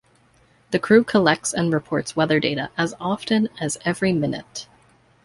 The 0.71 0.79
crew 0.79 1.03
collects 1.03 1.53
and 1.53 1.71
reports 1.71 2.15
weather 2.15 2.39
data 2.39 2.71
as 2.75 2.95
often 2.99 3.49
as 3.59 3.77
every 3.85 4.13
minute. 4.13 4.65